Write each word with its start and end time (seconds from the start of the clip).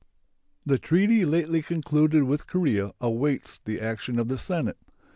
The 0.65 0.79
treaty 0.79 1.25
lately 1.25 1.61
concluded 1.61 2.23
with 2.23 2.47
Korea 2.47 2.89
awaits 2.99 3.59
the 3.65 3.79
action 3.79 4.17
of 4.17 4.29
the 4.29 4.37
Senate. 4.39 4.79